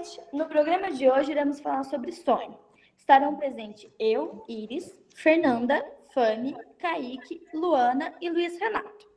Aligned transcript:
noite. 0.00 0.20
No 0.32 0.46
programa 0.46 0.90
de 0.90 1.10
hoje 1.10 1.30
iremos 1.30 1.60
falar 1.60 1.84
sobre 1.84 2.10
sonho. 2.12 2.58
Estarão 2.96 3.36
presentes 3.36 3.90
eu, 3.98 4.44
Iris, 4.48 4.98
Fernanda, 5.14 5.84
Fanny, 6.14 6.56
Kaique, 6.78 7.46
Luana 7.52 8.14
e 8.20 8.30
Luiz 8.30 8.58
Renato. 8.58 9.08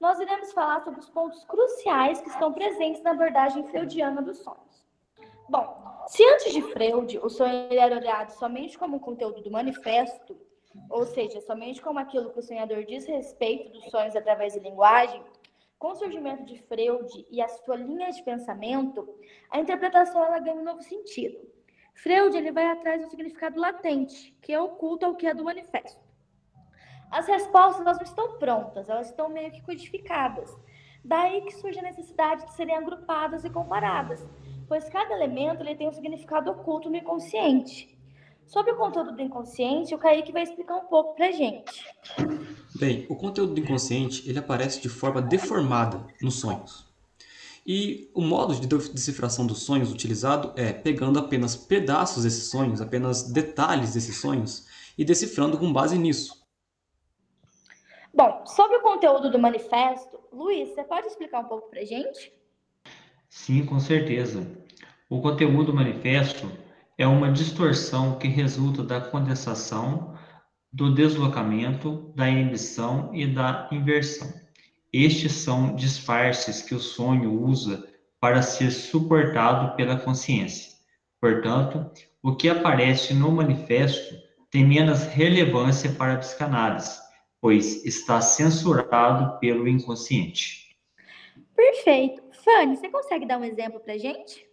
Nós 0.00 0.18
iremos 0.18 0.52
falar 0.52 0.82
sobre 0.82 1.00
os 1.00 1.10
pontos 1.10 1.44
cruciais 1.44 2.22
que 2.22 2.28
estão 2.30 2.52
presentes 2.52 3.02
na 3.02 3.10
abordagem 3.10 3.68
freudiana 3.68 4.22
dos 4.22 4.38
sonhos. 4.38 4.86
Bom, 5.48 5.76
se 6.06 6.24
antes 6.24 6.52
de 6.54 6.62
Freud 6.62 7.18
o 7.18 7.28
sonho 7.28 7.68
era 7.70 7.96
olhado 7.96 8.30
somente 8.30 8.78
como 8.78 8.96
um 8.96 9.00
conteúdo 9.00 9.42
do 9.42 9.50
manifesto, 9.50 10.36
ou 10.88 11.04
seja, 11.04 11.40
somente 11.42 11.82
como 11.82 11.98
aquilo 11.98 12.30
que 12.30 12.38
o 12.38 12.42
sonhador 12.42 12.84
diz 12.84 13.06
respeito 13.06 13.70
dos 13.72 13.90
sonhos 13.90 14.16
através 14.16 14.54
da 14.54 14.62
linguagem, 14.62 15.22
com 15.84 15.90
o 15.90 15.96
surgimento 15.96 16.46
de 16.46 16.56
Freud 16.62 17.26
e 17.30 17.42
a 17.42 17.46
sua 17.46 17.76
linha 17.76 18.10
de 18.10 18.22
pensamento, 18.22 19.06
a 19.50 19.60
interpretação 19.60 20.24
ela 20.24 20.38
ganha 20.38 20.56
um 20.56 20.64
novo 20.64 20.80
sentido. 20.80 21.36
Freud 21.94 22.34
ele 22.34 22.50
vai 22.50 22.64
atrás 22.68 23.02
do 23.02 23.10
significado 23.10 23.60
latente, 23.60 24.34
que 24.40 24.50
é 24.50 24.58
oculto 24.58 25.04
ao 25.04 25.14
que 25.14 25.26
é 25.26 25.34
do 25.34 25.44
manifesto. 25.44 26.00
As 27.10 27.26
respostas 27.26 27.82
elas 27.84 27.98
não 27.98 28.04
estão 28.04 28.38
prontas, 28.38 28.88
elas 28.88 29.10
estão 29.10 29.28
meio 29.28 29.52
que 29.52 29.60
codificadas. 29.60 30.50
Daí 31.04 31.42
que 31.42 31.52
surge 31.52 31.78
a 31.78 31.82
necessidade 31.82 32.46
de 32.46 32.54
serem 32.54 32.76
agrupadas 32.76 33.44
e 33.44 33.50
comparadas, 33.50 34.26
pois 34.66 34.88
cada 34.88 35.12
elemento 35.12 35.62
ele 35.62 35.76
tem 35.76 35.86
um 35.86 35.92
significado 35.92 36.50
oculto 36.50 36.88
no 36.88 36.96
inconsciente. 36.96 37.94
Sobre 38.46 38.72
o 38.72 38.76
conteúdo 38.78 39.12
do 39.12 39.20
inconsciente, 39.20 39.94
o 39.94 39.98
Kaique 39.98 40.32
vai 40.32 40.44
explicar 40.44 40.76
um 40.76 40.86
pouco 40.86 41.14
pra 41.14 41.30
gente. 41.30 41.86
Bem, 42.74 43.06
o 43.08 43.14
conteúdo 43.14 43.54
do 43.54 43.60
inconsciente 43.60 44.28
ele 44.28 44.38
aparece 44.38 44.80
de 44.80 44.88
forma 44.88 45.22
deformada 45.22 46.06
nos 46.20 46.40
sonhos. 46.40 46.92
E 47.66 48.10
o 48.12 48.20
modo 48.20 48.54
de 48.54 48.66
decifração 48.66 49.46
dos 49.46 49.62
sonhos 49.62 49.92
utilizado 49.92 50.52
é 50.56 50.72
pegando 50.72 51.18
apenas 51.18 51.56
pedaços 51.56 52.24
desses 52.24 52.50
sonhos, 52.50 52.80
apenas 52.80 53.30
detalhes 53.30 53.94
desses 53.94 54.16
sonhos 54.16 54.66
e 54.98 55.04
decifrando 55.04 55.56
com 55.56 55.72
base 55.72 55.96
nisso. 55.96 56.44
Bom, 58.12 58.44
sobre 58.46 58.76
o 58.76 58.82
conteúdo 58.82 59.30
do 59.30 59.38
manifesto, 59.38 60.20
Luiz, 60.32 60.68
você 60.68 60.84
pode 60.84 61.06
explicar 61.06 61.40
um 61.40 61.48
pouco 61.48 61.70
pra 61.70 61.84
gente? 61.84 62.32
Sim, 63.28 63.64
com 63.64 63.80
certeza. 63.80 64.46
O 65.08 65.20
conteúdo 65.20 65.64
do 65.64 65.74
manifesto 65.74 66.50
é 66.98 67.06
uma 67.06 67.32
distorção 67.32 68.18
que 68.18 68.28
resulta 68.28 68.82
da 68.82 69.00
condensação, 69.00 70.16
do 70.74 70.92
deslocamento, 70.92 72.12
da 72.16 72.28
inibição 72.28 73.14
e 73.14 73.28
da 73.28 73.68
inversão. 73.70 74.28
Estes 74.92 75.30
são 75.30 75.76
disfarces 75.76 76.62
que 76.62 76.74
o 76.74 76.80
sonho 76.80 77.32
usa 77.40 77.88
para 78.18 78.42
ser 78.42 78.72
suportado 78.72 79.76
pela 79.76 79.96
consciência. 79.96 80.72
Portanto, 81.20 81.88
o 82.20 82.34
que 82.34 82.48
aparece 82.48 83.14
no 83.14 83.30
manifesto 83.30 84.16
tem 84.50 84.66
menos 84.66 85.04
relevância 85.04 85.92
para 85.92 86.14
a 86.14 86.18
psicanálise, 86.18 86.98
pois 87.40 87.84
está 87.84 88.20
censurado 88.20 89.38
pelo 89.38 89.68
inconsciente. 89.68 90.76
Perfeito. 91.54 92.20
Fanny, 92.42 92.76
você 92.76 92.88
consegue 92.88 93.26
dar 93.26 93.38
um 93.38 93.44
exemplo 93.44 93.78
para 93.78 93.96
gente? 93.96 94.44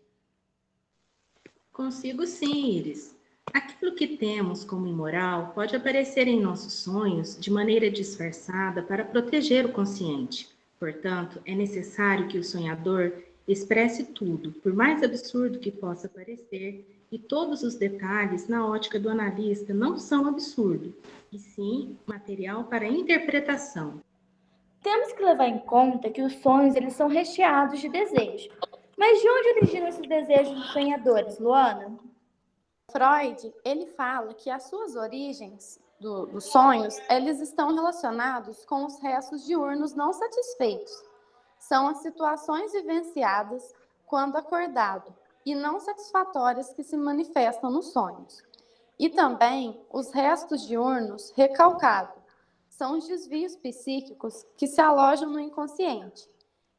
Consigo 1.73 2.27
sim, 2.27 2.77
Iris. 2.77 3.19
Aquilo 3.53 3.95
que 3.95 4.07
temos 4.17 4.63
como 4.63 4.87
imoral 4.87 5.51
pode 5.53 5.75
aparecer 5.75 6.27
em 6.27 6.39
nossos 6.39 6.73
sonhos 6.73 7.37
de 7.39 7.51
maneira 7.51 7.89
disfarçada 7.89 8.83
para 8.83 9.03
proteger 9.03 9.65
o 9.65 9.71
consciente. 9.71 10.47
Portanto, 10.79 11.41
é 11.45 11.53
necessário 11.53 12.27
que 12.27 12.37
o 12.37 12.43
sonhador 12.43 13.11
expresse 13.47 14.05
tudo, 14.05 14.51
por 14.51 14.73
mais 14.73 15.03
absurdo 15.03 15.59
que 15.59 15.71
possa 15.71 16.07
parecer, 16.07 16.85
e 17.11 17.19
todos 17.19 17.61
os 17.61 17.75
detalhes 17.75 18.47
na 18.47 18.65
ótica 18.65 18.99
do 18.99 19.09
analista 19.09 19.73
não 19.73 19.97
são 19.97 20.27
absurdo, 20.27 20.95
e 21.31 21.37
sim 21.37 21.97
material 22.05 22.63
para 22.63 22.87
interpretação. 22.87 24.01
Temos 24.81 25.11
que 25.13 25.23
levar 25.23 25.47
em 25.47 25.59
conta 25.59 26.09
que 26.09 26.21
os 26.21 26.33
sonhos 26.35 26.75
eles 26.75 26.93
são 26.93 27.07
recheados 27.07 27.81
de 27.81 27.89
desejo, 27.89 28.49
mas 28.97 29.19
de 29.19 29.29
onde 29.29 29.49
originam 29.57 29.87
esses 29.87 30.07
desejos 30.07 30.53
dos 30.53 30.71
sonhadores, 30.71 31.37
Luana? 31.37 31.97
Freud, 32.91 33.53
ele 33.63 33.87
fala 33.87 34.33
que 34.33 34.49
as 34.49 34.63
suas 34.63 34.95
origens 34.95 35.79
do, 35.99 36.25
dos 36.25 36.45
sonhos, 36.45 36.97
eles 37.09 37.39
estão 37.39 37.73
relacionados 37.73 38.65
com 38.65 38.85
os 38.85 38.99
restos 38.99 39.45
diurnos 39.45 39.93
não 39.93 40.11
satisfeitos. 40.11 40.91
São 41.59 41.87
as 41.87 41.99
situações 41.99 42.71
vivenciadas 42.73 43.73
quando 44.07 44.35
acordado 44.35 45.13
e 45.45 45.53
não 45.53 45.79
satisfatórias 45.79 46.73
que 46.73 46.83
se 46.83 46.97
manifestam 46.97 47.69
nos 47.69 47.91
sonhos. 47.93 48.43
E 48.97 49.09
também 49.09 49.79
os 49.91 50.11
restos 50.11 50.67
diurnos 50.67 51.31
recalcados. 51.35 52.21
São 52.67 52.97
os 52.97 53.07
desvios 53.07 53.55
psíquicos 53.55 54.45
que 54.57 54.67
se 54.67 54.81
alojam 54.81 55.29
no 55.29 55.39
inconsciente. 55.39 56.27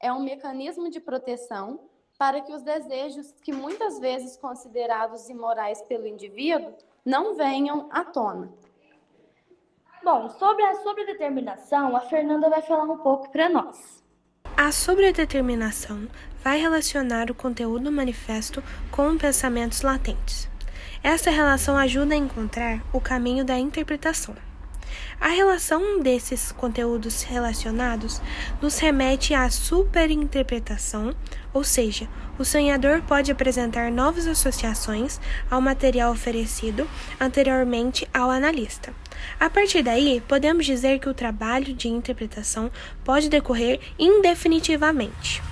É 0.01 0.13
um 0.13 0.23
mecanismo 0.23 0.91
de 0.91 1.01
proteção 1.01 1.81
para 2.23 2.41
que 2.41 2.53
os 2.53 2.63
desejos, 2.63 3.35
que 3.43 3.53
muitas 3.53 3.99
vezes 3.99 4.37
considerados 4.37 5.29
imorais 5.29 5.83
pelo 5.83 6.07
indivíduo, 6.07 6.73
não 7.05 7.35
venham 7.35 7.89
à 7.91 8.05
tona. 8.05 8.49
Bom, 10.05 10.31
sobre 10.31 10.63
a 10.63 10.77
sobredeterminação, 10.77 11.97
a 11.97 12.01
Fernanda 12.03 12.49
vai 12.49 12.63
falar 12.63 12.85
um 12.85 12.99
pouco 12.99 13.29
para 13.33 13.49
nós. 13.49 14.05
A 14.57 14.71
sobredeterminação 14.71 16.07
vai 16.45 16.61
relacionar 16.61 17.29
o 17.29 17.35
conteúdo 17.35 17.87
do 17.87 17.91
manifesto 17.91 18.63
com 18.93 19.19
pensamentos 19.19 19.83
latentes. 19.83 20.49
Essa 21.03 21.29
relação 21.29 21.77
ajuda 21.77 22.15
a 22.15 22.19
encontrar 22.19 22.85
o 22.93 23.01
caminho 23.01 23.45
da 23.45 23.59
interpretação. 23.59 24.37
A 25.21 25.29
relação 25.29 26.01
desses 26.01 26.53
conteúdos 26.53 27.23
relacionados 27.23 28.21
nos 28.61 28.79
remete 28.79 29.35
à 29.35 29.49
superinterpretação, 29.51 31.15
ou 31.53 31.63
seja, 31.63 32.09
o 32.39 32.45
sonhador 32.45 33.03
pode 33.03 33.31
apresentar 33.31 33.91
novas 33.93 34.27
associações 34.27 35.21
ao 35.51 35.61
material 35.61 36.13
oferecido 36.13 36.89
anteriormente 37.21 38.09
ao 38.13 38.31
analista. 38.31 38.93
A 39.39 39.49
partir 39.49 39.83
daí, 39.83 40.23
podemos 40.27 40.67
dizer 40.67 40.99
que 40.99 41.09
o 41.09 41.15
trabalho 41.15 41.75
de 41.75 41.89
interpretação 41.89 42.71
pode 43.05 43.29
decorrer 43.29 43.81
indefinitivamente. 43.99 45.43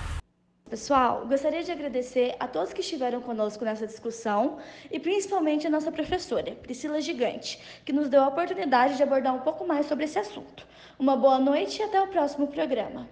Pessoal, 0.70 1.26
gostaria 1.26 1.64
de 1.64 1.72
agradecer 1.72 2.36
a 2.38 2.46
todos 2.46 2.72
que 2.72 2.80
estiveram 2.80 3.20
conosco 3.20 3.64
nessa 3.64 3.88
discussão 3.88 4.58
e 4.88 5.00
principalmente 5.00 5.66
a 5.66 5.70
nossa 5.70 5.90
professora, 5.90 6.52
Priscila 6.52 7.00
Gigante, 7.00 7.60
que 7.84 7.92
nos 7.92 8.08
deu 8.08 8.22
a 8.22 8.28
oportunidade 8.28 8.96
de 8.96 9.02
abordar 9.02 9.34
um 9.34 9.40
pouco 9.40 9.66
mais 9.66 9.86
sobre 9.86 10.04
esse 10.04 10.16
assunto. 10.16 10.64
Uma 10.96 11.16
boa 11.16 11.40
noite 11.40 11.80
e 11.80 11.82
até 11.82 12.00
o 12.00 12.06
próximo 12.06 12.46
programa. 12.46 13.08